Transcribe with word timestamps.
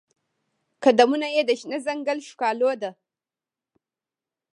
قدمونه 0.83 1.27
یې 1.35 1.41
د 1.45 1.51
شنه 1.59 1.77
ځنګل 1.85 2.17
ښکالو 2.29 2.71
ده 2.81 2.91